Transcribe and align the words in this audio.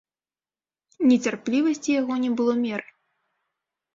Нецярплівасці 1.09 1.91
яго 2.01 2.13
не 2.23 2.31
было 2.39 2.53
меры. 2.63 2.89